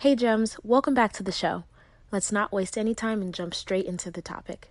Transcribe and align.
Hey, 0.00 0.14
Gems, 0.14 0.56
welcome 0.62 0.94
back 0.94 1.12
to 1.12 1.22
the 1.22 1.30
show. 1.30 1.64
Let's 2.10 2.32
not 2.32 2.52
waste 2.52 2.78
any 2.78 2.94
time 2.94 3.20
and 3.20 3.34
jump 3.34 3.52
straight 3.52 3.84
into 3.84 4.10
the 4.10 4.22
topic. 4.22 4.70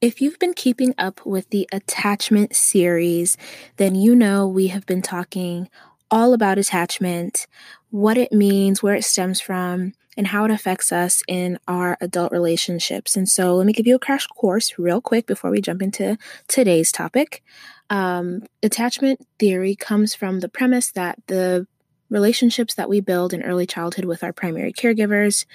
If 0.00 0.20
you've 0.20 0.38
been 0.38 0.54
keeping 0.54 0.94
up 0.98 1.24
with 1.26 1.50
the 1.50 1.68
attachment 1.72 2.54
series, 2.54 3.36
then 3.78 3.94
you 3.94 4.14
know 4.14 4.46
we 4.46 4.68
have 4.68 4.86
been 4.86 5.02
talking 5.02 5.68
all 6.10 6.32
about 6.32 6.58
attachment, 6.58 7.48
what 7.94 8.18
it 8.18 8.32
means, 8.32 8.82
where 8.82 8.96
it 8.96 9.04
stems 9.04 9.40
from, 9.40 9.92
and 10.16 10.26
how 10.26 10.44
it 10.44 10.50
affects 10.50 10.90
us 10.90 11.22
in 11.28 11.56
our 11.68 11.96
adult 12.00 12.32
relationships. 12.32 13.14
And 13.14 13.28
so, 13.28 13.54
let 13.54 13.66
me 13.66 13.72
give 13.72 13.86
you 13.86 13.94
a 13.94 14.00
crash 14.00 14.26
course 14.26 14.76
real 14.76 15.00
quick 15.00 15.28
before 15.28 15.52
we 15.52 15.60
jump 15.60 15.80
into 15.80 16.18
today's 16.48 16.90
topic. 16.90 17.44
Um, 17.90 18.42
attachment 18.64 19.24
theory 19.38 19.76
comes 19.76 20.12
from 20.12 20.40
the 20.40 20.48
premise 20.48 20.90
that 20.90 21.20
the 21.28 21.68
relationships 22.10 22.74
that 22.74 22.88
we 22.88 22.98
build 22.98 23.32
in 23.32 23.44
early 23.44 23.64
childhood 23.64 24.06
with 24.06 24.24
our 24.24 24.32
primary 24.32 24.72
caregivers 24.72 25.46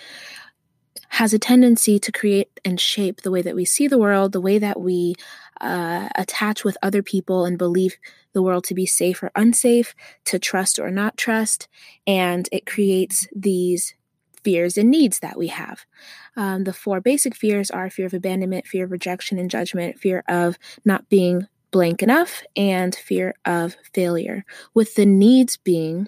has 1.09 1.33
a 1.33 1.39
tendency 1.39 1.99
to 1.99 2.11
create 2.11 2.57
and 2.63 2.79
shape 2.79 3.21
the 3.21 3.31
way 3.31 3.41
that 3.41 3.55
we 3.55 3.65
see 3.65 3.87
the 3.89 3.97
world, 3.97 4.31
the 4.31 4.39
way 4.39 4.59
that 4.59 4.79
we 4.79 5.15
uh, 5.61 6.09
attach 6.15 6.63
with 6.63 6.77
other 6.81 7.03
people 7.03 7.45
and 7.45 7.57
believe 7.57 7.97
the 8.33 8.41
world 8.41 8.63
to 8.65 8.73
be 8.73 8.85
safe 8.85 9.21
or 9.23 9.31
unsafe, 9.35 9.95
to 10.25 10.39
trust 10.39 10.79
or 10.79 10.91
not 10.91 11.17
trust. 11.17 11.67
And 12.05 12.47
it 12.51 12.65
creates 12.65 13.27
these 13.35 13.95
fears 14.43 14.77
and 14.77 14.89
needs 14.89 15.19
that 15.19 15.37
we 15.37 15.47
have. 15.47 15.85
Um, 16.35 16.63
the 16.63 16.73
four 16.73 17.01
basic 17.01 17.35
fears 17.35 17.69
are 17.69 17.89
fear 17.89 18.05
of 18.05 18.13
abandonment, 18.13 18.67
fear 18.67 18.85
of 18.85 18.91
rejection 18.91 19.37
and 19.37 19.49
judgment, 19.49 19.99
fear 19.99 20.23
of 20.27 20.57
not 20.85 21.09
being 21.09 21.47
blank 21.71 22.01
enough, 22.01 22.41
and 22.55 22.95
fear 22.95 23.35
of 23.45 23.75
failure, 23.93 24.43
with 24.73 24.95
the 24.95 25.05
needs 25.05 25.57
being 25.57 26.07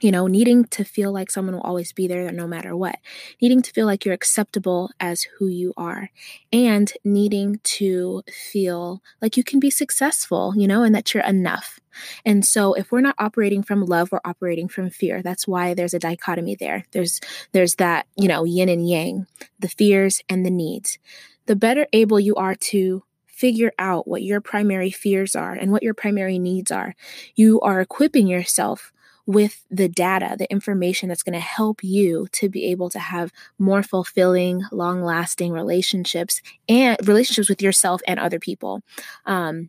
you 0.00 0.12
know, 0.12 0.26
needing 0.26 0.64
to 0.64 0.84
feel 0.84 1.12
like 1.12 1.30
someone 1.30 1.54
will 1.54 1.62
always 1.62 1.92
be 1.92 2.06
there 2.06 2.30
no 2.30 2.46
matter 2.46 2.76
what, 2.76 2.96
needing 3.42 3.62
to 3.62 3.72
feel 3.72 3.86
like 3.86 4.04
you're 4.04 4.14
acceptable 4.14 4.90
as 5.00 5.26
who 5.38 5.48
you 5.48 5.72
are, 5.76 6.10
and 6.52 6.92
needing 7.04 7.60
to 7.64 8.22
feel 8.52 9.02
like 9.20 9.36
you 9.36 9.42
can 9.42 9.58
be 9.58 9.70
successful, 9.70 10.54
you 10.56 10.68
know, 10.68 10.82
and 10.82 10.94
that 10.94 11.12
you're 11.12 11.24
enough. 11.24 11.80
And 12.24 12.44
so 12.44 12.74
if 12.74 12.92
we're 12.92 13.00
not 13.00 13.16
operating 13.18 13.62
from 13.62 13.84
love, 13.84 14.12
we're 14.12 14.20
operating 14.24 14.68
from 14.68 14.90
fear. 14.90 15.20
That's 15.22 15.48
why 15.48 15.74
there's 15.74 15.94
a 15.94 15.98
dichotomy 15.98 16.54
there. 16.54 16.84
There's 16.92 17.20
there's 17.52 17.74
that, 17.76 18.06
you 18.16 18.28
know, 18.28 18.44
yin 18.44 18.68
and 18.68 18.88
yang, 18.88 19.26
the 19.58 19.68
fears 19.68 20.22
and 20.28 20.46
the 20.46 20.50
needs. 20.50 20.98
The 21.46 21.56
better 21.56 21.86
able 21.92 22.20
you 22.20 22.34
are 22.36 22.54
to 22.54 23.02
figure 23.26 23.72
out 23.78 24.06
what 24.06 24.22
your 24.22 24.40
primary 24.40 24.90
fears 24.90 25.36
are 25.36 25.52
and 25.54 25.70
what 25.70 25.82
your 25.82 25.94
primary 25.94 26.38
needs 26.38 26.72
are, 26.72 26.94
you 27.36 27.60
are 27.60 27.80
equipping 27.80 28.26
yourself 28.26 28.92
with 29.28 29.66
the 29.70 29.90
data, 29.90 30.36
the 30.38 30.50
information 30.50 31.10
that's 31.10 31.22
going 31.22 31.34
to 31.34 31.38
help 31.38 31.84
you 31.84 32.26
to 32.32 32.48
be 32.48 32.64
able 32.64 32.88
to 32.88 32.98
have 32.98 33.30
more 33.58 33.82
fulfilling, 33.82 34.62
long 34.72 35.02
lasting 35.02 35.52
relationships 35.52 36.40
and 36.66 36.96
relationships 37.06 37.50
with 37.50 37.60
yourself 37.60 38.00
and 38.08 38.18
other 38.18 38.38
people. 38.40 38.82
Um, 39.26 39.68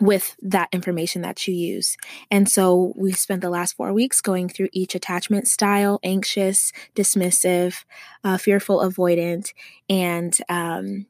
with 0.00 0.36
that 0.42 0.68
information 0.72 1.22
that 1.22 1.46
you 1.46 1.54
use. 1.54 1.96
And 2.28 2.48
so 2.48 2.92
we 2.96 3.12
spent 3.12 3.42
the 3.42 3.50
last 3.50 3.76
four 3.76 3.92
weeks 3.92 4.20
going 4.20 4.48
through 4.48 4.68
each 4.72 4.96
attachment 4.96 5.46
style 5.46 6.00
anxious, 6.02 6.72
dismissive, 6.96 7.84
uh, 8.24 8.36
fearful, 8.36 8.80
avoidant, 8.80 9.52
and 9.88 10.36
um, 10.48 11.06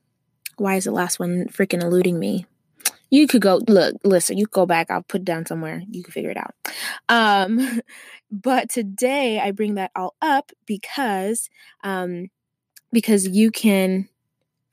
why 0.56 0.76
is 0.76 0.84
the 0.84 0.92
last 0.92 1.18
one 1.18 1.46
freaking 1.46 1.82
eluding 1.82 2.18
me? 2.18 2.46
You 3.14 3.28
could 3.28 3.42
go 3.42 3.60
look, 3.68 3.94
listen, 4.02 4.38
you 4.38 4.46
go 4.46 4.66
back, 4.66 4.90
I'll 4.90 5.04
put 5.04 5.20
it 5.20 5.24
down 5.24 5.46
somewhere. 5.46 5.84
You 5.88 6.02
can 6.02 6.10
figure 6.10 6.32
it 6.32 6.36
out. 6.36 6.52
Um, 7.08 7.80
but 8.32 8.68
today 8.68 9.38
I 9.38 9.52
bring 9.52 9.76
that 9.76 9.92
all 9.94 10.16
up 10.20 10.50
because 10.66 11.48
um 11.84 12.28
because 12.92 13.28
you 13.28 13.52
can 13.52 14.08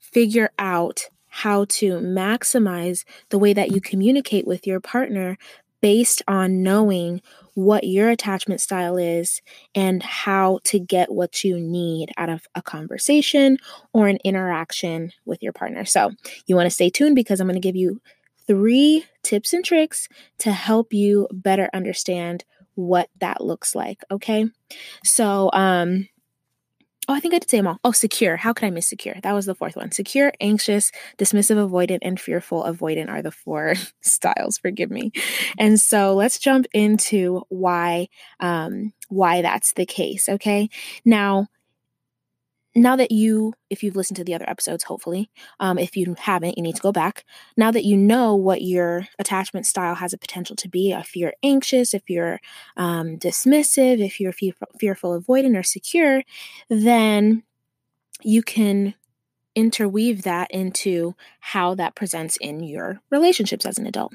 figure 0.00 0.50
out 0.58 1.08
how 1.28 1.66
to 1.66 2.00
maximize 2.00 3.04
the 3.28 3.38
way 3.38 3.52
that 3.52 3.70
you 3.70 3.80
communicate 3.80 4.44
with 4.44 4.66
your 4.66 4.80
partner 4.80 5.38
based 5.80 6.20
on 6.26 6.64
knowing 6.64 7.22
what 7.54 7.84
your 7.84 8.10
attachment 8.10 8.60
style 8.60 8.96
is 8.96 9.40
and 9.74 10.02
how 10.02 10.58
to 10.64 10.80
get 10.80 11.12
what 11.12 11.44
you 11.44 11.60
need 11.60 12.10
out 12.16 12.28
of 12.28 12.44
a 12.56 12.62
conversation 12.62 13.56
or 13.92 14.08
an 14.08 14.18
interaction 14.24 15.12
with 15.26 15.42
your 15.42 15.52
partner. 15.52 15.84
So, 15.84 16.10
you 16.46 16.56
want 16.56 16.66
to 16.66 16.70
stay 16.70 16.90
tuned 16.90 17.14
because 17.14 17.40
I'm 17.40 17.46
going 17.46 17.54
to 17.54 17.60
give 17.60 17.76
you 17.76 18.00
three 18.46 19.04
tips 19.22 19.52
and 19.52 19.64
tricks 19.64 20.08
to 20.38 20.52
help 20.52 20.92
you 20.92 21.28
better 21.32 21.70
understand 21.72 22.44
what 22.74 23.08
that 23.20 23.40
looks 23.40 23.74
like. 23.74 24.02
Okay. 24.10 24.46
So, 25.04 25.50
um, 25.52 26.08
Oh, 27.08 27.14
I 27.14 27.20
think 27.20 27.34
I 27.34 27.40
did 27.40 27.50
say 27.50 27.56
them 27.56 27.66
all. 27.66 27.80
Oh, 27.82 27.90
secure. 27.90 28.36
How 28.36 28.52
could 28.52 28.64
I 28.64 28.70
miss 28.70 28.88
secure? 28.88 29.16
That 29.24 29.32
was 29.32 29.44
the 29.44 29.56
fourth 29.56 29.74
one. 29.74 29.90
Secure, 29.90 30.32
anxious, 30.40 30.92
dismissive, 31.18 31.56
avoidant, 31.56 31.98
and 32.02 32.18
fearful 32.18 32.62
avoidant 32.62 33.08
are 33.10 33.22
the 33.22 33.32
four 33.32 33.74
styles. 34.02 34.56
Forgive 34.58 34.88
me. 34.88 35.10
And 35.58 35.80
so 35.80 36.14
let's 36.14 36.38
jump 36.38 36.66
into 36.72 37.42
why 37.48 38.08
um, 38.38 38.92
why 39.08 39.42
that's 39.42 39.72
the 39.72 39.84
case. 39.84 40.28
Okay. 40.28 40.70
Now, 41.04 41.48
now 42.74 42.96
that 42.96 43.10
you, 43.10 43.52
if 43.70 43.82
you've 43.82 43.96
listened 43.96 44.16
to 44.16 44.24
the 44.24 44.34
other 44.34 44.48
episodes, 44.48 44.84
hopefully, 44.84 45.30
um, 45.60 45.78
if 45.78 45.96
you 45.96 46.14
haven't, 46.18 46.56
you 46.56 46.62
need 46.62 46.76
to 46.76 46.82
go 46.82 46.92
back. 46.92 47.24
Now 47.56 47.70
that 47.70 47.84
you 47.84 47.96
know 47.96 48.34
what 48.34 48.62
your 48.62 49.08
attachment 49.18 49.66
style 49.66 49.96
has 49.96 50.12
a 50.12 50.18
potential 50.18 50.56
to 50.56 50.68
be, 50.68 50.92
if 50.92 51.14
you're 51.14 51.34
anxious, 51.42 51.92
if 51.92 52.08
you're 52.08 52.40
um, 52.76 53.18
dismissive, 53.18 54.04
if 54.04 54.20
you're 54.20 54.32
fearful, 54.78 55.20
avoidant, 55.20 55.58
or 55.58 55.62
secure, 55.62 56.22
then 56.70 57.42
you 58.22 58.42
can 58.42 58.94
interweave 59.54 60.22
that 60.22 60.50
into 60.50 61.14
how 61.40 61.74
that 61.74 61.94
presents 61.94 62.36
in 62.38 62.62
your 62.62 63.00
relationships 63.10 63.66
as 63.66 63.78
an 63.78 63.86
adult. 63.86 64.14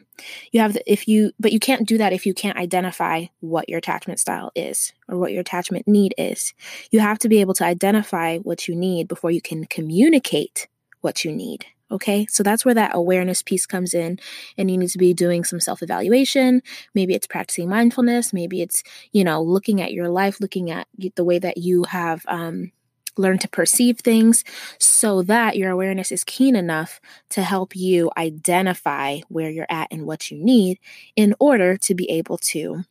You 0.52 0.62
have 0.62 0.74
the, 0.74 0.92
if 0.92 1.08
you 1.08 1.32
but 1.40 1.52
you 1.52 1.60
can't 1.60 1.88
do 1.88 1.98
that 1.98 2.14
if 2.14 2.26
you 2.26 2.34
can't 2.34 2.58
identify 2.58 3.26
what 3.40 3.70
your 3.70 3.78
attachment 3.78 4.20
style 4.20 4.52
is 4.56 4.94
or 5.08 5.18
what 5.18 5.32
your 5.32 5.42
attachment 5.42 5.88
need 5.88 6.14
is. 6.18 6.54
You 6.92 7.00
have 7.00 7.20
to 7.20 7.30
be 7.30 7.42
able 7.42 7.54
to 7.56 7.66
identify 7.66 8.38
what 8.40 8.68
you 8.68 8.76
need 8.76 9.08
before 9.08 9.32
you 9.32 9.42
can 9.42 9.66
communicate 9.66 10.68
what 11.02 11.24
you 11.24 11.32
need. 11.32 11.66
Okay, 11.90 12.26
so 12.30 12.44
that's 12.44 12.66
where 12.66 12.74
that 12.74 12.92
awareness 12.94 13.42
piece 13.42 13.66
comes 13.66 13.94
in, 13.94 14.20
and 14.58 14.70
you 14.70 14.78
need 14.78 14.90
to 14.90 14.98
be 14.98 15.14
doing 15.14 15.46
some 15.46 15.62
self 15.62 15.82
evaluation. 15.82 16.62
Maybe 16.94 17.14
it's 17.14 17.28
practicing 17.28 17.70
mindfulness. 17.70 18.34
Maybe 18.34 18.62
it's, 18.62 18.84
you 19.14 19.24
know, 19.24 19.42
looking 19.42 19.82
at 19.82 19.94
your 19.94 20.10
life, 20.10 20.42
looking 20.42 20.70
at 20.70 20.88
the 21.16 21.24
way 21.24 21.40
that 21.40 21.58
you 21.58 21.86
have 21.86 22.26
um, 22.28 22.74
learn 23.18 23.38
to 23.40 23.50
perceive 23.50 24.00
things 24.00 24.44
so 24.80 25.22
that 25.24 25.58
your 25.58 25.72
awareness 25.72 26.12
is 26.12 26.24
keen 26.24 26.56
enough 26.56 27.00
to 27.30 27.42
help 27.42 27.76
you 27.76 28.12
identify 28.18 29.20
where 29.30 29.50
you're 29.50 29.68
at 29.70 29.88
and 29.92 30.06
what 30.06 30.32
you 30.32 30.38
need 30.44 30.80
in 31.16 31.36
order 31.40 31.78
to 31.78 31.96
be 31.96 32.10
able 32.10 32.38
to 32.38 32.84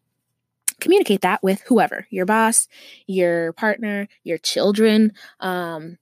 communicate 0.80 1.22
that 1.22 1.42
with 1.42 1.62
whoever 1.62 2.06
your 2.10 2.26
boss, 2.26 2.68
your 3.06 3.52
partner, 3.54 4.08
your 4.24 4.38
children, 4.38 5.12
um, 5.40 5.98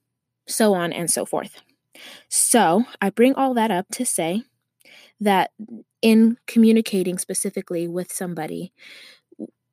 so 0.47 0.73
on 0.73 0.93
and 0.93 1.09
so 1.09 1.25
forth. 1.25 1.61
So, 2.27 2.83
I 3.01 3.09
bring 3.09 3.35
all 3.35 3.53
that 3.53 3.71
up 3.71 3.87
to 3.93 4.05
say 4.05 4.43
that 5.21 5.51
in 6.01 6.37
communicating 6.45 7.17
specifically 7.17 7.87
with 7.87 8.11
somebody, 8.11 8.73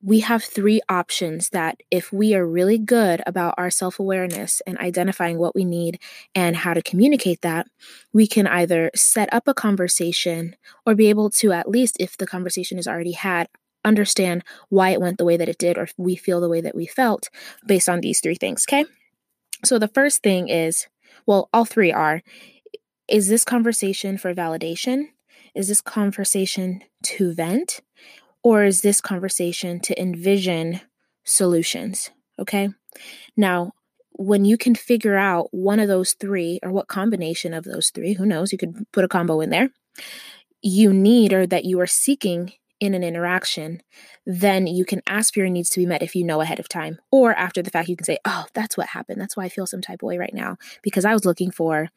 we 0.03 0.19
have 0.19 0.43
three 0.43 0.81
options 0.89 1.49
that 1.49 1.81
if 1.89 2.11
we 2.11 2.35
are 2.35 2.45
really 2.45 2.77
good 2.77 3.21
about 3.25 3.55
our 3.57 3.69
self 3.69 3.99
awareness 3.99 4.61
and 4.67 4.77
identifying 4.79 5.37
what 5.37 5.55
we 5.55 5.63
need 5.63 5.99
and 6.35 6.57
how 6.57 6.73
to 6.73 6.81
communicate 6.81 7.41
that, 7.41 7.67
we 8.11 8.27
can 8.27 8.45
either 8.45 8.91
set 8.93 9.33
up 9.33 9.47
a 9.47 9.53
conversation 9.53 10.57
or 10.85 10.93
be 10.93 11.07
able 11.07 11.29
to, 11.29 11.53
at 11.53 11.69
least 11.69 11.95
if 11.99 12.17
the 12.17 12.27
conversation 12.27 12.77
is 12.77 12.87
already 12.87 13.13
had, 13.13 13.47
understand 13.85 14.43
why 14.67 14.89
it 14.89 14.99
went 14.99 15.17
the 15.17 15.25
way 15.25 15.37
that 15.37 15.49
it 15.49 15.57
did 15.57 15.77
or 15.77 15.83
if 15.83 15.93
we 15.97 16.15
feel 16.15 16.41
the 16.41 16.49
way 16.49 16.59
that 16.59 16.75
we 16.75 16.85
felt 16.85 17.29
based 17.65 17.87
on 17.87 18.01
these 18.01 18.19
three 18.19 18.35
things. 18.35 18.65
Okay. 18.67 18.85
So 19.63 19.79
the 19.79 19.87
first 19.87 20.21
thing 20.21 20.49
is, 20.49 20.87
well, 21.25 21.49
all 21.53 21.65
three 21.65 21.93
are 21.93 22.21
is 23.07 23.27
this 23.27 23.45
conversation 23.45 24.17
for 24.17 24.33
validation? 24.33 25.09
Is 25.55 25.67
this 25.67 25.81
conversation 25.81 26.81
to 27.03 27.33
vent? 27.33 27.81
Or 28.43 28.63
is 28.63 28.81
this 28.81 29.01
conversation 29.01 29.79
to 29.81 30.01
envision 30.01 30.81
solutions? 31.23 32.11
Okay. 32.39 32.69
Now, 33.37 33.73
when 34.13 34.45
you 34.45 34.57
can 34.57 34.75
figure 34.75 35.17
out 35.17 35.47
one 35.51 35.79
of 35.79 35.87
those 35.87 36.13
three 36.13 36.59
or 36.61 36.71
what 36.71 36.87
combination 36.87 37.53
of 37.53 37.63
those 37.63 37.89
three, 37.89 38.13
who 38.13 38.25
knows, 38.25 38.51
you 38.51 38.57
could 38.57 38.85
put 38.91 39.03
a 39.03 39.07
combo 39.07 39.41
in 39.41 39.49
there, 39.49 39.69
you 40.61 40.93
need 40.93 41.33
or 41.33 41.47
that 41.47 41.65
you 41.65 41.79
are 41.79 41.87
seeking 41.87 42.53
in 42.79 42.93
an 42.93 43.03
interaction, 43.03 43.81
then 44.25 44.67
you 44.67 44.83
can 44.83 45.01
ask 45.07 45.33
for 45.33 45.39
your 45.39 45.49
needs 45.49 45.69
to 45.69 45.79
be 45.79 45.85
met 45.85 46.03
if 46.03 46.15
you 46.15 46.23
know 46.23 46.41
ahead 46.41 46.59
of 46.59 46.67
time. 46.67 46.99
Or 47.11 47.33
after 47.33 47.61
the 47.61 47.69
fact, 47.71 47.87
you 47.87 47.95
can 47.95 48.05
say, 48.05 48.17
Oh, 48.25 48.45
that's 48.53 48.75
what 48.75 48.87
happened. 48.87 49.21
That's 49.21 49.37
why 49.37 49.45
I 49.45 49.49
feel 49.49 49.65
some 49.65 49.81
type 49.81 50.03
of 50.03 50.07
way 50.07 50.17
right 50.17 50.33
now 50.33 50.57
because 50.81 51.05
I 51.05 51.13
was 51.13 51.25
looking 51.25 51.51
for 51.51 51.89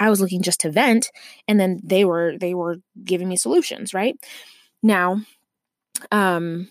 I 0.00 0.10
was 0.10 0.20
looking 0.20 0.42
just 0.42 0.60
to 0.60 0.70
vent 0.70 1.10
and 1.48 1.58
then 1.58 1.80
they 1.82 2.04
were 2.04 2.36
they 2.38 2.54
were 2.54 2.76
giving 3.04 3.28
me 3.28 3.36
solutions, 3.36 3.92
right? 3.92 4.14
Now, 4.82 5.22
um 6.12 6.68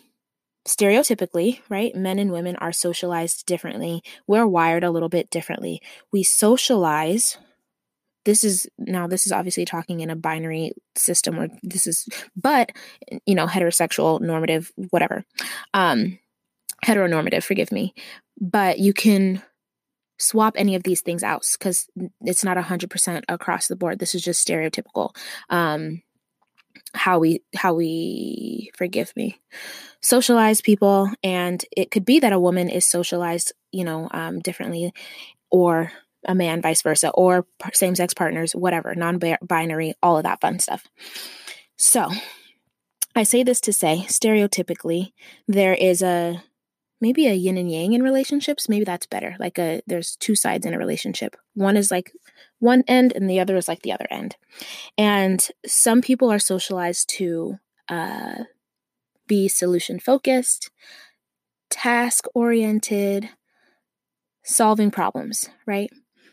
stereotypically, 0.67 1.61
right? 1.69 1.95
Men 1.95 2.19
and 2.19 2.31
women 2.31 2.57
are 2.57 2.73
socialized 2.73 3.45
differently. 3.45 4.03
We're 4.27 4.45
wired 4.45 4.83
a 4.83 4.91
little 4.91 5.09
bit 5.09 5.29
differently. 5.29 5.81
We 6.11 6.23
socialize 6.23 7.37
this 8.25 8.43
is 8.43 8.67
now 8.77 9.07
this 9.07 9.25
is 9.25 9.31
obviously 9.31 9.63
talking 9.63 10.01
in 10.01 10.09
a 10.09 10.15
binary 10.15 10.73
system 10.97 11.39
or 11.39 11.47
this 11.63 11.87
is 11.87 12.05
but 12.35 12.71
you 13.25 13.33
know 13.33 13.47
heterosexual 13.47 14.19
normative 14.19 14.69
whatever 14.89 15.23
um 15.73 16.19
heteronormative 16.83 17.41
forgive 17.41 17.71
me 17.71 17.93
but 18.39 18.79
you 18.79 18.91
can 18.91 19.41
swap 20.19 20.55
any 20.57 20.75
of 20.75 20.83
these 20.83 20.99
things 20.99 21.23
out 21.23 21.47
because 21.57 21.87
it's 22.21 22.43
not 22.43 22.57
100% 22.57 23.23
across 23.29 23.69
the 23.69 23.77
board 23.77 23.97
this 23.97 24.13
is 24.13 24.21
just 24.21 24.45
stereotypical 24.45 25.15
um 25.49 26.01
how 26.93 27.19
we 27.19 27.41
how 27.55 27.73
we 27.73 28.71
forgive 28.75 29.15
me. 29.15 29.39
Socialize 30.01 30.61
people 30.61 31.09
and 31.23 31.63
it 31.75 31.91
could 31.91 32.05
be 32.05 32.19
that 32.19 32.33
a 32.33 32.39
woman 32.39 32.69
is 32.69 32.85
socialized 32.85 33.53
you 33.71 33.83
know 33.83 34.07
um, 34.11 34.39
differently 34.39 34.93
or 35.51 35.91
a 36.27 36.35
man 36.35 36.61
vice 36.61 36.81
versa 36.81 37.09
or 37.11 37.45
same-sex 37.73 38.13
partners 38.13 38.53
whatever 38.53 38.95
non-binary 38.95 39.93
all 40.01 40.17
of 40.17 40.23
that 40.23 40.41
fun 40.41 40.59
stuff. 40.59 40.85
So 41.77 42.09
i 43.15 43.23
say 43.23 43.43
this 43.43 43.59
to 43.61 43.73
say 43.73 44.05
stereotypically 44.07 45.11
there 45.47 45.73
is 45.73 46.01
a 46.03 46.43
maybe 46.99 47.27
a 47.27 47.33
yin 47.33 47.57
and 47.57 47.71
yang 47.71 47.93
in 47.93 48.03
relationships 48.03 48.69
maybe 48.69 48.85
that's 48.85 49.05
better. 49.05 49.35
Like 49.39 49.57
a 49.57 49.81
there's 49.87 50.15
two 50.15 50.35
sides 50.35 50.65
in 50.65 50.73
a 50.73 50.77
relationship. 50.77 51.35
One 51.53 51.77
is 51.77 51.91
like 51.91 52.11
one 52.59 52.83
end 52.87 53.13
and 53.15 53.29
the 53.29 53.39
other 53.39 53.55
is 53.55 53.67
like 53.67 53.81
the 53.81 53.91
other 53.91 54.07
end. 54.09 54.35
And 54.97 55.45
some 55.65 56.01
people 56.01 56.31
are 56.31 56.39
socialized 56.39 57.09
to 57.17 57.59
uh, 57.89 58.43
be 59.27 59.47
solution 59.47 59.99
focused 59.99 60.71
task 61.69 62.25
oriented 62.33 63.29
solving 64.43 64.91
problems 64.91 65.49
right? 65.65 65.91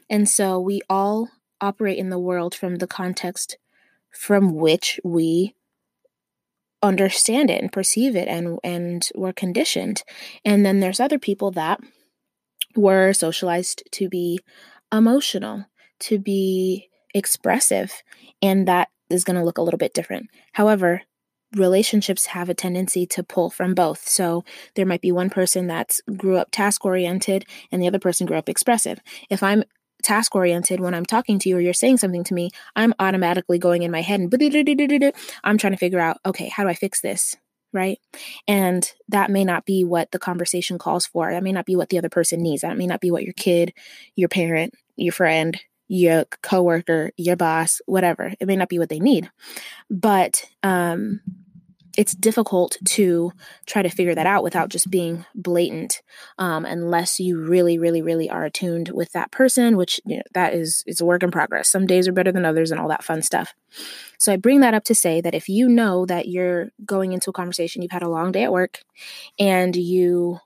And 0.09 0.29
so 0.29 0.61
we 0.61 0.81
all 0.89 1.29
operate 1.61 1.99
in 1.99 2.11
the 2.11 2.19
world 2.19 2.55
from 2.55 2.77
the 2.77 2.87
context 2.87 3.59
from 4.11 4.55
which 4.55 5.01
we 5.03 5.55
understand 6.85 7.51
it 7.51 7.61
and 7.61 7.73
perceive 7.73 8.15
it 8.15 8.29
and 8.29 8.59
and 8.63 9.09
we're 9.15 9.33
conditioned. 9.33 10.03
And 10.45 10.65
then 10.65 10.81
there's 10.81 11.01
other 11.01 11.19
people 11.19 11.51
that 11.53 11.81
were 12.77 13.13
socialized 13.13 13.83
to 13.93 14.09
be 14.09 14.41
emotional 14.93 15.67
to 16.01 16.19
be 16.19 16.89
expressive 17.15 18.03
and 18.43 18.67
that 18.69 18.89
is 19.11 19.25
going 19.25 19.37
to 19.37 19.45
look 19.45 19.59
a 19.59 19.63
little 19.63 19.79
bit 19.79 19.95
different. 19.95 20.29
However 20.53 21.03
relationships 21.55 22.27
have 22.27 22.49
a 22.49 22.55
tendency 22.55 23.07
to 23.07 23.23
pull 23.23 23.49
from 23.49 23.75
both. 23.75 24.09
So 24.09 24.45
there 24.75 24.87
might 24.87 25.01
be 25.01 25.13
one 25.13 25.31
person 25.31 25.69
that's 25.69 26.01
grew 26.17 26.37
up 26.37 26.51
task 26.51 26.85
oriented 26.85 27.45
and 27.71 27.81
the 27.81 27.87
other 27.87 28.01
person 28.01 28.27
grew 28.27 28.37
up 28.37 28.49
expressive. 28.49 28.99
If 29.31 29.43
i'm 29.43 29.65
task 30.05 30.35
oriented 30.35 30.81
when 30.81 30.95
I'm 30.95 31.07
talking 31.07 31.39
to 31.41 31.49
you 31.49 31.57
or 31.57 31.61
you're 31.61 31.73
saying 31.73 31.97
something 31.97 32.25
to 32.25 32.35
me, 32.35 32.51
I'm 32.77 32.95
automatically 32.99 33.59
going 33.59 33.83
in 33.83 33.91
my 33.91 34.03
head 34.03 34.21
and 34.21 35.13
I'm 35.43 35.59
trying 35.59 35.73
to 35.73 35.79
figure 35.79 36.01
out, 36.01 36.19
okay, 36.25 36.49
how 36.49 36.63
do 36.63 36.69
I 36.69 36.75
fix 36.75 37.01
this? 37.01 37.37
Right. 37.73 37.99
And 38.47 38.89
that 39.09 39.33
may 39.33 39.45
not 39.45 39.65
be 39.65 39.83
what 39.83 40.13
the 40.13 40.21
conversation 40.21 40.79
calls 40.79 41.07
for. 41.07 41.33
That 41.33 41.43
may 41.43 41.51
not 41.51 41.67
be 41.67 41.75
what 41.75 41.89
the 41.89 41.99
other 41.99 42.09
person 42.09 42.41
needs. 42.41 42.63
That 42.63 42.79
may 42.79 42.87
not 42.87 43.01
be 43.01 43.11
what 43.11 43.25
your 43.25 43.33
kid, 43.33 43.73
your 44.15 44.29
parent, 44.29 44.75
your 44.95 45.13
friend, 45.13 45.59
your 45.89 46.25
coworker, 46.43 47.11
your 47.17 47.37
boss, 47.37 47.81
whatever. 47.87 48.33
It 48.39 48.47
may 48.47 48.55
not 48.55 48.69
be 48.69 48.79
what 48.79 48.91
they 48.91 49.01
need. 49.01 49.29
But 49.91 50.45
um 50.63 51.21
it's 51.97 52.15
difficult 52.15 52.77
to 52.85 53.33
try 53.67 53.83
to 53.83 53.89
figure 53.89 54.15
that 54.15 54.27
out 54.27 54.43
without 54.43 54.69
just 54.69 54.91
being 54.91 55.25
blatant 55.35 56.03
um, 56.39 56.65
unless 56.65 57.21
you 57.21 57.39
really 57.41 57.79
really 57.79 58.03
really 58.03 58.29
are 58.29 58.45
attuned 58.45 58.91
with 58.91 59.13
that 59.13 59.31
person 59.31 59.77
which 59.77 60.01
you 60.05 60.17
know, 60.17 60.23
that 60.35 60.55
is 60.55 60.83
is 60.87 61.01
a 61.01 61.05
work 61.05 61.23
in 61.23 61.31
progress. 61.31 61.69
Some 61.69 61.87
days 61.87 62.09
are 62.09 62.13
better 62.13 62.33
than 62.33 62.45
others 62.45 62.71
and 62.71 62.81
all 62.81 62.89
that 62.89 63.05
fun 63.05 63.23
stuff. 63.23 63.55
So 64.19 64.33
i 64.33 64.37
bring 64.37 64.61
that 64.61 64.75
up 64.75 64.85
to 64.85 64.95
say 64.95 65.21
that 65.21 65.35
if 65.35 65.49
you 65.49 65.69
know 65.69 66.07
that 66.07 66.29
you're 66.29 66.71
going 66.85 67.13
into 67.13 67.31
a 67.31 67.35
conversation 67.35 67.83
you've 67.83 67.91
had 67.91 68.03
a 68.03 68.09
long 68.09 68.33
day 68.33 68.45
at 68.45 68.53
work 68.53 68.81
and 69.39 69.75
you 69.77 70.39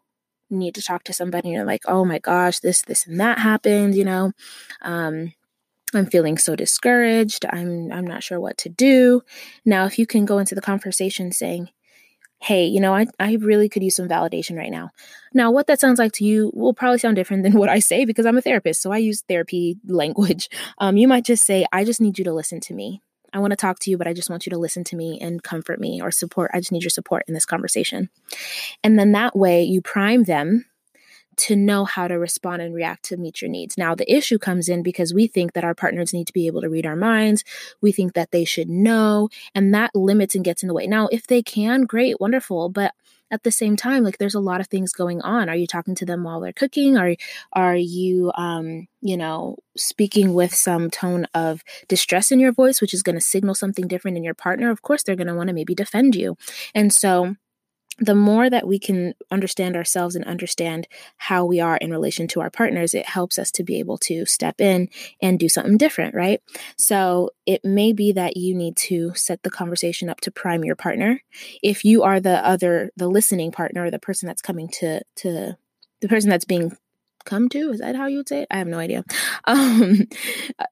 need 0.50 0.74
to 0.74 0.82
talk 0.82 1.04
to 1.04 1.12
somebody 1.12 1.48
and 1.48 1.54
you're 1.54 1.64
like 1.64 1.82
oh 1.86 2.04
my 2.04 2.18
gosh 2.18 2.60
this 2.60 2.82
this 2.82 3.06
and 3.06 3.20
that 3.20 3.38
happened 3.38 3.94
you 3.94 4.04
know? 4.04 4.32
Um, 4.82 5.32
I'm 5.96 6.06
feeling 6.06 6.38
so 6.38 6.56
discouraged. 6.56 7.44
I'm 7.48 7.92
I'm 7.92 8.06
not 8.06 8.22
sure 8.22 8.40
what 8.40 8.58
to 8.58 8.68
do. 8.68 9.22
Now, 9.64 9.86
if 9.86 9.98
you 9.98 10.06
can 10.06 10.24
go 10.24 10.38
into 10.38 10.54
the 10.54 10.60
conversation 10.60 11.32
saying, 11.32 11.70
"Hey, 12.40 12.66
you 12.66 12.80
know, 12.80 12.94
I 12.94 13.06
I 13.18 13.34
really 13.34 13.68
could 13.68 13.82
use 13.82 13.96
some 13.96 14.08
validation 14.08 14.56
right 14.56 14.70
now." 14.70 14.90
Now, 15.34 15.50
what 15.50 15.66
that 15.66 15.80
sounds 15.80 15.98
like 15.98 16.12
to 16.12 16.24
you 16.24 16.50
will 16.54 16.74
probably 16.74 16.98
sound 16.98 17.16
different 17.16 17.42
than 17.44 17.54
what 17.54 17.68
I 17.68 17.78
say 17.78 18.04
because 18.04 18.26
I'm 18.26 18.38
a 18.38 18.42
therapist, 18.42 18.82
so 18.82 18.92
I 18.92 18.98
use 18.98 19.22
therapy 19.22 19.78
language. 19.86 20.48
Um, 20.78 20.96
you 20.96 21.08
might 21.08 21.24
just 21.24 21.44
say, 21.44 21.66
"I 21.72 21.84
just 21.84 22.00
need 22.00 22.18
you 22.18 22.24
to 22.24 22.32
listen 22.32 22.60
to 22.60 22.74
me. 22.74 23.02
I 23.32 23.40
want 23.40 23.50
to 23.50 23.56
talk 23.56 23.78
to 23.80 23.90
you, 23.90 23.98
but 23.98 24.08
I 24.08 24.14
just 24.14 24.30
want 24.30 24.46
you 24.46 24.50
to 24.50 24.58
listen 24.58 24.84
to 24.84 24.96
me 24.96 25.18
and 25.20 25.42
comfort 25.42 25.80
me 25.80 26.00
or 26.00 26.10
support. 26.10 26.50
I 26.54 26.60
just 26.60 26.72
need 26.72 26.82
your 26.82 26.90
support 26.90 27.24
in 27.28 27.34
this 27.34 27.46
conversation." 27.46 28.10
And 28.84 28.98
then 28.98 29.12
that 29.12 29.36
way, 29.36 29.62
you 29.64 29.80
prime 29.82 30.24
them 30.24 30.66
to 31.38 31.56
know 31.56 31.84
how 31.84 32.08
to 32.08 32.18
respond 32.18 32.62
and 32.62 32.74
react 32.74 33.04
to 33.06 33.16
meet 33.16 33.40
your 33.40 33.50
needs. 33.50 33.78
Now, 33.78 33.94
the 33.94 34.12
issue 34.12 34.38
comes 34.38 34.68
in 34.68 34.82
because 34.82 35.14
we 35.14 35.26
think 35.26 35.52
that 35.52 35.64
our 35.64 35.74
partners 35.74 36.12
need 36.12 36.26
to 36.26 36.32
be 36.32 36.46
able 36.46 36.60
to 36.60 36.68
read 36.68 36.86
our 36.86 36.96
minds. 36.96 37.44
We 37.80 37.92
think 37.92 38.14
that 38.14 38.30
they 38.30 38.44
should 38.44 38.68
know, 38.68 39.28
and 39.54 39.74
that 39.74 39.94
limits 39.94 40.34
and 40.34 40.44
gets 40.44 40.62
in 40.62 40.68
the 40.68 40.74
way. 40.74 40.86
Now, 40.86 41.08
if 41.10 41.26
they 41.26 41.42
can, 41.42 41.82
great, 41.82 42.20
wonderful. 42.20 42.68
But 42.68 42.92
at 43.30 43.42
the 43.42 43.50
same 43.50 43.76
time, 43.76 44.04
like 44.04 44.18
there's 44.18 44.34
a 44.34 44.40
lot 44.40 44.60
of 44.60 44.68
things 44.68 44.92
going 44.92 45.20
on. 45.20 45.48
Are 45.48 45.56
you 45.56 45.66
talking 45.66 45.94
to 45.96 46.06
them 46.06 46.24
while 46.24 46.40
they're 46.40 46.52
cooking? 46.52 46.96
Are 46.96 47.14
are 47.52 47.76
you 47.76 48.32
um, 48.34 48.88
you 49.00 49.16
know, 49.16 49.56
speaking 49.76 50.34
with 50.34 50.54
some 50.54 50.90
tone 50.90 51.26
of 51.34 51.62
distress 51.88 52.32
in 52.32 52.40
your 52.40 52.52
voice, 52.52 52.80
which 52.80 52.94
is 52.94 53.02
going 53.02 53.16
to 53.16 53.24
signal 53.24 53.54
something 53.54 53.86
different 53.86 54.16
in 54.16 54.24
your 54.24 54.34
partner? 54.34 54.70
Of 54.70 54.82
course, 54.82 55.02
they're 55.02 55.16
going 55.16 55.28
to 55.28 55.34
want 55.34 55.48
to 55.48 55.54
maybe 55.54 55.74
defend 55.74 56.14
you. 56.14 56.36
And 56.74 56.92
so 56.92 57.36
the 57.98 58.14
more 58.14 58.48
that 58.48 58.66
we 58.66 58.78
can 58.78 59.14
understand 59.30 59.76
ourselves 59.76 60.14
and 60.14 60.24
understand 60.24 60.86
how 61.16 61.44
we 61.44 61.60
are 61.60 61.76
in 61.76 61.90
relation 61.90 62.28
to 62.28 62.40
our 62.40 62.50
partners, 62.50 62.94
it 62.94 63.06
helps 63.06 63.38
us 63.38 63.50
to 63.52 63.64
be 63.64 63.78
able 63.78 63.98
to 63.98 64.24
step 64.24 64.60
in 64.60 64.88
and 65.20 65.38
do 65.38 65.48
something 65.48 65.76
different, 65.76 66.14
right? 66.14 66.40
So 66.76 67.30
it 67.46 67.64
may 67.64 67.92
be 67.92 68.12
that 68.12 68.36
you 68.36 68.54
need 68.54 68.76
to 68.76 69.12
set 69.14 69.42
the 69.42 69.50
conversation 69.50 70.08
up 70.08 70.20
to 70.22 70.30
prime 70.30 70.64
your 70.64 70.76
partner. 70.76 71.22
If 71.62 71.84
you 71.84 72.02
are 72.04 72.20
the 72.20 72.44
other, 72.46 72.90
the 72.96 73.08
listening 73.08 73.50
partner, 73.50 73.90
the 73.90 73.98
person 73.98 74.26
that's 74.26 74.42
coming 74.42 74.68
to, 74.80 75.02
to 75.16 75.56
the 76.00 76.08
person 76.08 76.30
that's 76.30 76.44
being 76.44 76.76
come 77.24 77.48
to 77.48 77.70
is 77.70 77.80
that 77.80 77.96
how 77.96 78.06
you 78.06 78.18
would 78.18 78.28
say 78.28 78.42
it 78.42 78.48
i 78.50 78.56
have 78.56 78.66
no 78.66 78.78
idea 78.78 79.04
um 79.44 80.06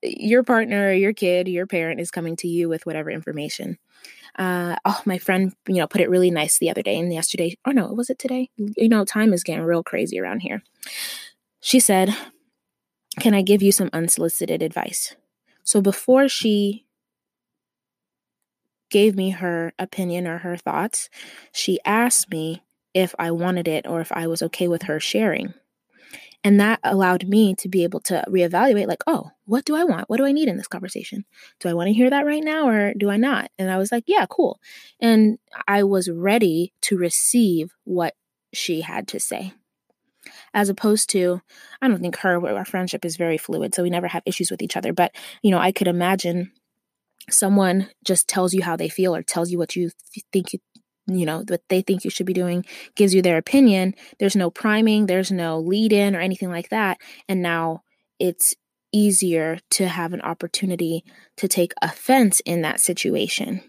your 0.02 0.42
partner 0.42 0.92
your 0.92 1.12
kid 1.12 1.49
your 1.49 1.66
parent 1.66 2.00
is 2.00 2.11
coming 2.11 2.35
to 2.35 2.49
you 2.49 2.68
with 2.68 2.87
whatever 2.87 3.11
information 3.11 3.76
uh, 4.38 4.76
oh, 4.85 5.00
my 5.05 5.19
friend, 5.19 5.55
you 5.66 5.76
know, 5.76 5.87
put 5.87 6.00
it 6.00 6.11
really 6.11 6.31
nice 6.31 6.59
the 6.59 6.71
other 6.71 6.83
day 6.83 6.99
and 6.99 7.12
yesterday. 7.12 7.57
Oh 7.64 7.71
no, 7.71 7.87
was 7.93 8.11
it 8.11 8.19
today? 8.19 8.50
You 8.57 8.88
know, 8.88 9.05
time 9.05 9.33
is 9.33 9.43
getting 9.43 9.64
real 9.64 9.83
crazy 9.83 10.21
around 10.21 10.40
here. 10.40 10.62
She 11.61 11.81
said, 11.81 12.14
Can 13.21 13.35
I 13.35 13.43
give 13.43 13.62
you 13.62 13.73
some 13.73 13.90
unsolicited 13.93 14.62
advice? 14.62 15.16
So 15.64 15.81
before 15.81 16.28
she 16.28 16.87
gave 18.90 19.16
me 19.16 19.31
her 19.31 19.73
opinion 19.78 20.26
or 20.26 20.38
her 20.38 20.57
thoughts, 20.57 21.09
she 21.52 21.81
asked 21.85 22.31
me 22.31 22.62
if 22.95 23.14
I 23.19 23.31
wanted 23.31 23.69
it 23.69 23.87
or 23.87 24.00
if 24.00 24.12
I 24.12 24.26
was 24.26 24.43
okay 24.43 24.69
with 24.69 24.83
her 24.83 25.00
sharing. 25.00 25.55
And 26.47 26.61
that 26.61 26.79
allowed 26.85 27.26
me 27.26 27.57
to 27.57 27.69
be 27.69 27.83
able 27.83 27.99
to 28.03 28.23
reevaluate, 28.29 28.87
like, 28.87 29.03
oh, 29.09 29.31
what 29.47 29.65
do 29.65 29.75
I 29.75 29.83
want? 29.83 30.09
What 30.09 30.19
do 30.19 30.25
I 30.25 30.31
need 30.31 30.47
in 30.47 30.57
this 30.57 30.69
conversation? 30.69 31.25
Do 31.59 31.69
I 31.69 31.75
want 31.75 31.88
to 31.88 31.93
hear 31.93 32.09
that 32.09 32.25
right 32.25 32.45
now 32.45 32.69
or 32.69 32.95
do 32.95 33.11
I 33.11 33.17
not? 33.17 33.50
And 33.59 33.69
I 33.69 33.79
was 33.79 33.91
like, 33.91 34.05
yeah, 34.07 34.26
cool. 34.31 34.61
And 35.00 35.41
I 35.67 35.83
was 35.83 36.09
ready 36.09 36.73
to 36.83 36.97
receive 36.97 37.75
what 37.83 38.15
she 38.53 38.83
had 38.83 39.09
to 39.09 39.19
say. 39.19 39.55
as 40.55 40.69
opposed 40.69 41.11
to 41.11 41.41
I 41.83 41.88
don't 41.88 42.00
think 42.00 42.17
her 42.19 42.45
our 42.47 42.65
friendship 42.65 43.05
is 43.05 43.17
very 43.17 43.38
fluid, 43.38 43.75
so 43.75 43.83
we 43.83 43.91
never 43.91 44.09
have 44.09 44.23
issues 44.26 44.50
with 44.50 44.62
each 44.62 44.76
other. 44.76 44.93
But 44.93 45.15
you 45.43 45.50
know, 45.50 45.59
I 45.59 45.73
could 45.73 45.88
imagine 45.88 46.53
someone 47.31 47.91
just 48.05 48.29
tells 48.29 48.55
you 48.55 48.62
how 48.62 48.76
they 48.76 48.88
feel 48.88 49.15
or 49.15 49.23
tells 49.23 49.50
you 49.50 49.59
what 49.59 49.76
you 49.76 49.91
think 50.33 50.53
you 50.53 50.61
you 51.06 51.25
know 51.25 51.44
what 51.46 51.62
they 51.68 51.82
think 51.82 52.04
you 52.04 52.10
should 52.10 52.26
be 52.26 52.32
doing 52.32 52.64
gives 52.94 53.14
you 53.14 53.22
their 53.22 53.38
opinion. 53.38 53.94
There's 54.18 54.36
no 54.36 54.50
priming 54.50 55.06
there's 55.06 55.30
no 55.30 55.58
lead 55.60 55.92
in 55.92 56.16
or 56.16 56.20
anything 56.20 56.50
like 56.50 56.70
that. 56.70 56.98
And 57.28 57.42
now 57.42 57.82
it's 58.18 58.54
easier 58.92 59.58
to 59.70 59.88
have 59.88 60.12
an 60.12 60.22
opportunity 60.22 61.04
to 61.36 61.48
take 61.48 61.72
offense 61.82 62.40
in 62.40 62.62
that 62.62 62.80
situation. 62.80 63.62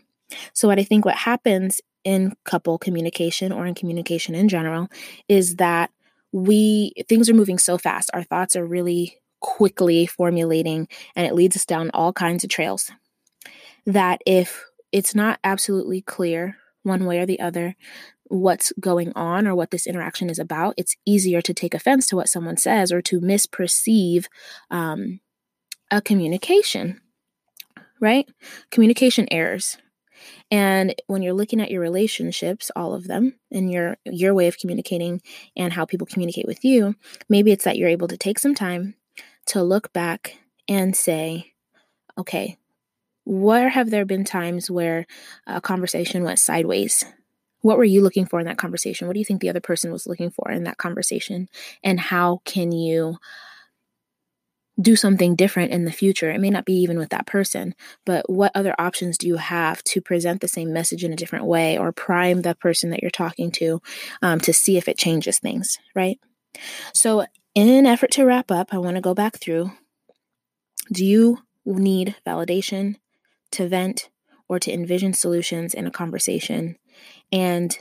So 0.53 0.67
what 0.67 0.79
i 0.79 0.83
think 0.83 1.05
what 1.05 1.15
happens 1.15 1.81
in 2.03 2.33
couple 2.45 2.77
communication 2.77 3.51
or 3.51 3.65
in 3.65 3.75
communication 3.75 4.33
in 4.33 4.47
general 4.47 4.87
is 5.27 5.57
that 5.57 5.91
we 6.31 6.93
things 7.07 7.29
are 7.29 7.33
moving 7.33 7.57
so 7.57 7.77
fast. 7.77 8.09
Our 8.13 8.23
thoughts 8.23 8.55
are 8.55 8.65
really 8.65 9.17
quickly 9.39 10.05
formulating 10.05 10.87
and 11.15 11.27
it 11.27 11.35
leads 11.35 11.55
us 11.55 11.65
down 11.65 11.91
all 11.93 12.13
kinds 12.13 12.43
of 12.43 12.49
trails. 12.49 12.91
That 13.85 14.21
if 14.25 14.65
it's 14.91 15.15
not 15.15 15.39
absolutely 15.43 16.01
clear 16.01 16.57
one 16.83 17.05
way 17.05 17.19
or 17.19 17.25
the 17.25 17.39
other 17.39 17.75
what's 18.29 18.73
going 18.79 19.13
on 19.15 19.47
or 19.47 19.55
what 19.55 19.71
this 19.71 19.87
interaction 19.87 20.29
is 20.29 20.39
about 20.39 20.73
it's 20.77 20.95
easier 21.05 21.41
to 21.41 21.53
take 21.53 21.73
offense 21.73 22.07
to 22.07 22.15
what 22.15 22.29
someone 22.29 22.57
says 22.57 22.91
or 22.91 23.01
to 23.01 23.21
misperceive 23.21 24.27
um, 24.69 25.19
a 25.91 26.01
communication 26.01 26.99
right? 27.99 28.27
Communication 28.71 29.27
errors. 29.31 29.77
And 30.49 30.95
when 31.07 31.21
you're 31.21 31.33
looking 31.33 31.61
at 31.61 31.69
your 31.69 31.81
relationships, 31.81 32.71
all 32.75 32.93
of 32.93 33.07
them, 33.07 33.35
and 33.51 33.71
your 33.71 33.97
your 34.05 34.33
way 34.33 34.47
of 34.47 34.57
communicating 34.57 35.21
and 35.55 35.73
how 35.73 35.85
people 35.85 36.07
communicate 36.07 36.47
with 36.47 36.63
you, 36.65 36.95
maybe 37.29 37.51
it's 37.51 37.65
that 37.65 37.77
you're 37.77 37.89
able 37.89 38.07
to 38.07 38.17
take 38.17 38.39
some 38.39 38.55
time 38.55 38.95
to 39.47 39.61
look 39.61 39.93
back 39.93 40.37
and 40.67 40.95
say, 40.95 41.53
okay, 42.17 42.57
where 43.27 43.67
have 43.67 43.89
there 43.89 44.05
been 44.05 44.23
times 44.23 44.71
where 44.71 45.05
a 45.45 45.59
conversation 45.59 46.23
went 46.23 46.39
sideways? 46.39 47.03
What 47.59 47.77
were 47.77 47.83
you 47.83 48.01
looking 48.01 48.25
for 48.25 48.39
in 48.39 48.45
that 48.45 48.57
conversation? 48.57 49.05
What 49.05 49.15
do 49.15 49.19
you 49.19 49.25
think 49.25 49.41
the 49.41 49.49
other 49.49 49.59
person 49.59 49.91
was 49.91 50.07
looking 50.07 50.31
for 50.31 50.49
in 50.49 50.63
that 50.63 50.77
conversation? 50.77 51.49
And 51.83 51.99
how 51.99 52.41
can 52.45 52.71
you 52.71 53.17
do 54.79 54.95
something 54.95 55.35
different 55.35 55.71
in 55.71 55.85
the 55.85 55.91
future. 55.91 56.29
It 56.29 56.39
may 56.39 56.51
not 56.51 56.63
be 56.63 56.73
even 56.73 56.99
with 56.99 57.09
that 57.09 57.25
person, 57.25 57.73
but 58.05 58.29
what 58.29 58.51
other 58.53 58.75
options 58.77 59.17
do 59.17 59.25
you 59.25 59.37
have 59.37 59.83
to 59.85 60.01
present 60.01 60.39
the 60.39 60.47
same 60.47 60.71
message 60.71 61.03
in 61.03 61.11
a 61.11 61.15
different 61.15 61.45
way 61.45 61.79
or 61.79 61.91
prime 61.91 62.43
the 62.43 62.53
person 62.53 62.91
that 62.91 63.01
you're 63.01 63.09
talking 63.09 63.49
to 63.53 63.81
um, 64.21 64.39
to 64.41 64.53
see 64.53 64.77
if 64.77 64.87
it 64.87 64.95
changes 64.95 65.39
things, 65.39 65.79
right? 65.95 66.19
So, 66.93 67.25
in 67.55 67.69
an 67.69 67.87
effort 67.87 68.11
to 68.11 68.23
wrap 68.23 68.51
up, 68.51 68.71
I 68.71 68.77
want 68.77 68.97
to 68.97 69.01
go 69.01 69.15
back 69.15 69.37
through 69.37 69.71
do 70.91 71.03
you 71.03 71.39
need 71.65 72.15
validation 72.23 72.97
to 73.51 73.67
vent 73.67 74.09
or 74.49 74.59
to 74.59 74.71
envision 74.71 75.13
solutions 75.13 75.73
in 75.73 75.87
a 75.87 75.91
conversation? 75.91 76.77
And 77.31 77.77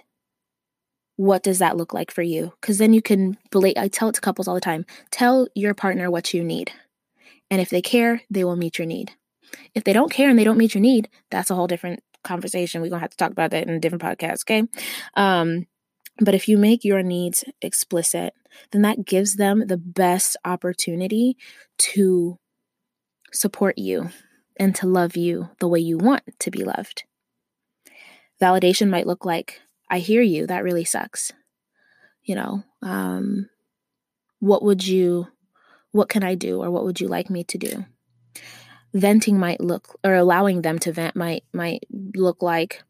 what 1.17 1.43
does 1.43 1.61
that 1.61 1.77
look 1.77 1.95
like 1.95 2.11
for 2.11 2.23
you? 2.23 2.53
Because 2.61 2.79
then 2.79 2.93
you 2.93 3.01
can, 3.01 3.39
I 3.55 3.89
tell 3.89 4.09
it 4.09 4.17
to 4.17 4.21
couples 4.21 4.49
all 4.49 4.55
the 4.55 4.61
time 4.61 4.85
tell 5.11 5.49
your 5.55 5.73
partner 5.73 6.11
what 6.11 6.35
you 6.35 6.45
need 6.45 6.73
and 7.51 7.61
if 7.61 7.71
they 7.71 7.83
care, 7.83 8.23
they 8.31 8.45
will 8.45 8.57
meet 8.57 8.79
your 8.79 8.87
need. 8.87 9.13
If 9.75 9.85
they 9.85 9.93
don't 9.93 10.11
care 10.11 10.29
and 10.29 10.39
they 10.39 10.45
don't 10.45 10.59
meet 10.59 10.75
your 10.75 10.83
need, 10.83 11.09
that's 11.31 11.51
a 11.51 11.55
whole 11.55 11.67
different 11.67 12.03
conversation. 12.25 12.81
We're 12.81 12.89
going 12.89 13.01
to 13.01 13.05
have 13.05 13.11
to 13.11 13.17
talk 13.17 13.31
about 13.31 13.53
that 13.53 13.67
in 13.67 13.75
a 13.75 13.79
different 13.79 14.03
podcast, 14.03 14.43
okay? 14.43 14.65
Um, 15.15 15.67
but 16.19 16.35
if 16.35 16.49
you 16.49 16.59
make 16.59 16.85
your 16.85 17.03
needs 17.03 17.45
explicit, 17.63 18.35
then 18.73 18.83
that 18.83 19.05
gives 19.05 19.37
them 19.37 19.67
the 19.67 19.77
best 19.77 20.37
opportunity 20.45 21.37
to 21.79 22.39
support 23.33 23.79
you 23.79 24.11
and 24.59 24.75
to 24.77 24.87
love 24.87 25.17
you 25.17 25.51
the 25.61 25.69
way 25.69 25.81
you 25.81 25.99
want 25.99 26.23
to 26.41 26.51
be 26.51 26.65
loved. 26.65 27.05
Validation 28.41 28.91
might 28.91 29.07
look 29.07 29.25
like, 29.25 29.61
I 29.91 29.99
hear 29.99 30.23
you, 30.23 30.47
that 30.47 30.65
really 30.65 30.85
sucks. 30.85 31.33
You 32.23 32.35
know, 32.35 32.65
um, 32.83 33.49
what 34.41 34.63
would 34.63 34.87
you 34.87 35.29
what 35.93 36.09
can 36.11 36.23
I 36.23 36.35
do 36.35 36.63
or 36.63 36.71
what 36.71 36.85
would 36.85 37.01
you 37.01 37.09
like 37.09 37.31
me 37.31 37.43
to 37.45 37.59
do? 37.59 37.87
Venting 38.93 39.39
might 39.39 39.61
look 39.61 39.99
or 40.05 40.15
allowing 40.15 40.63
them 40.63 40.79
to 40.81 40.93
vent 40.93 41.17
might 41.17 41.45
might 41.53 41.85
look 41.91 42.43
like 42.43 42.83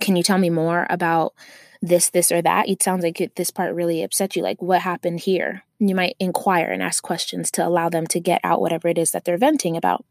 can 0.00 0.16
you 0.16 0.22
tell 0.22 0.38
me 0.38 0.50
more 0.50 0.86
about 0.90 1.34
this 1.80 2.10
this 2.10 2.32
or 2.32 2.42
that 2.42 2.68
it 2.68 2.82
sounds 2.82 3.04
like 3.04 3.20
it, 3.20 3.36
this 3.36 3.50
part 3.50 3.74
really 3.74 4.02
upset 4.02 4.36
you 4.36 4.42
like 4.42 4.60
what 4.60 4.80
happened 4.80 5.20
here 5.20 5.62
you 5.78 5.94
might 5.94 6.16
inquire 6.18 6.70
and 6.70 6.82
ask 6.82 7.02
questions 7.02 7.50
to 7.50 7.66
allow 7.66 7.88
them 7.88 8.06
to 8.06 8.20
get 8.20 8.40
out 8.44 8.60
whatever 8.60 8.88
it 8.88 8.98
is 8.98 9.12
that 9.12 9.24
they're 9.24 9.38
venting 9.38 9.76
about 9.76 10.04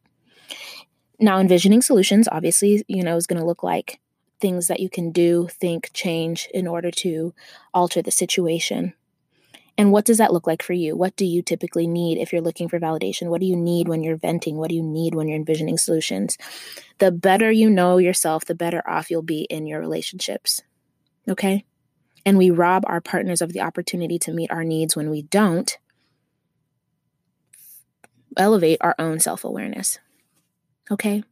now 1.19 1.39
envisioning 1.39 1.81
solutions 1.81 2.27
obviously 2.31 2.83
you 2.87 3.03
know 3.03 3.15
is 3.15 3.27
going 3.27 3.39
to 3.39 3.45
look 3.45 3.63
like 3.63 3.99
things 4.39 4.67
that 4.67 4.79
you 4.79 4.89
can 4.89 5.11
do 5.11 5.47
think 5.51 5.91
change 5.93 6.47
in 6.53 6.67
order 6.67 6.89
to 6.89 7.33
alter 7.73 8.01
the 8.01 8.11
situation 8.11 8.93
and 9.77 9.91
what 9.91 10.05
does 10.05 10.17
that 10.17 10.33
look 10.33 10.47
like 10.47 10.61
for 10.61 10.73
you? 10.73 10.95
What 10.95 11.15
do 11.15 11.25
you 11.25 11.41
typically 11.41 11.87
need 11.87 12.17
if 12.17 12.31
you're 12.31 12.41
looking 12.41 12.69
for 12.69 12.79
validation? 12.79 13.29
What 13.29 13.41
do 13.41 13.47
you 13.47 13.55
need 13.55 13.87
when 13.87 14.03
you're 14.03 14.17
venting? 14.17 14.57
What 14.57 14.69
do 14.69 14.75
you 14.75 14.83
need 14.83 15.15
when 15.15 15.27
you're 15.27 15.37
envisioning 15.37 15.77
solutions? 15.77 16.37
The 16.99 17.11
better 17.11 17.51
you 17.51 17.69
know 17.69 17.97
yourself, 17.97 18.45
the 18.45 18.55
better 18.55 18.87
off 18.87 19.09
you'll 19.09 19.21
be 19.21 19.43
in 19.43 19.65
your 19.65 19.79
relationships. 19.79 20.61
Okay? 21.27 21.65
And 22.25 22.37
we 22.37 22.51
rob 22.51 22.83
our 22.85 23.01
partners 23.01 23.41
of 23.41 23.53
the 23.53 23.61
opportunity 23.61 24.19
to 24.19 24.33
meet 24.33 24.51
our 24.51 24.63
needs 24.63 24.95
when 24.95 25.09
we 25.09 25.23
don't 25.23 25.75
elevate 28.37 28.77
our 28.81 28.95
own 28.99 29.19
self 29.19 29.43
awareness. 29.43 29.99
Okay? 30.91 31.23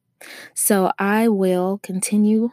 So 0.54 0.92
I 0.98 1.28
will 1.28 1.80
continue 1.84 2.52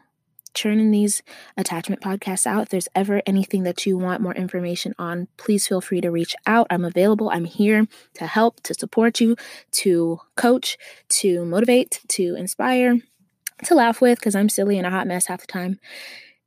churning 0.55 0.91
these 0.91 1.23
attachment 1.57 2.01
podcasts 2.01 2.47
out. 2.47 2.63
If 2.63 2.69
there's 2.71 2.89
ever 2.95 3.23
anything 3.27 3.63
that 3.65 3.85
you 3.87 3.99
want 3.99 4.23
more 4.23 4.35
information 4.35 4.95
on, 4.99 5.29
please 5.37 5.69
feel 5.69 5.81
free 5.81 6.01
to 6.01 6.11
reach 6.11 6.35
out. 6.47 6.67
I'm 6.71 6.85
available. 6.85 7.29
I'm 7.31 7.45
here 7.45 7.87
to 8.15 8.27
help, 8.27 8.63
to 8.63 8.75
support 8.75 9.21
you, 9.21 9.37
to 9.73 10.19
coach, 10.35 10.79
to 11.21 11.45
motivate, 11.45 12.01
to 12.09 12.35
inspire, 12.37 12.97
to 13.65 13.75
laugh 13.75 14.01
with, 14.01 14.19
because 14.19 14.35
I'm 14.35 14.49
silly 14.49 14.79
and 14.79 14.87
a 14.87 14.91
hot 14.91 15.07
mess 15.07 15.27
half 15.27 15.43
the 15.43 15.47
time. 15.47 15.79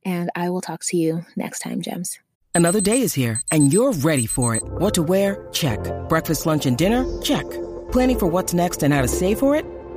And 0.04 0.30
I 0.34 0.50
will 0.50 0.60
talk 0.60 0.82
to 0.86 0.96
you 0.96 1.24
next 1.36 1.60
time, 1.60 1.80
Gems. 1.80 2.18
Another 2.52 2.80
day 2.80 3.02
is 3.02 3.14
here, 3.14 3.40
and 3.52 3.72
you're 3.72 3.92
ready 3.92 4.26
for 4.26 4.56
it. 4.56 4.62
What 4.64 4.94
to 4.94 5.02
wear? 5.04 5.46
Check. 5.52 5.78
Breakfast, 6.08 6.46
lunch, 6.46 6.66
and 6.66 6.76
dinner? 6.76 7.04
Check. 7.22 7.48
Planning 7.92 8.18
for 8.18 8.26
what's 8.26 8.54
next 8.54 8.82
and 8.82 8.92
how 8.92 9.02
to 9.02 9.08
save 9.08 9.38
for 9.38 9.54
it? 9.54 9.64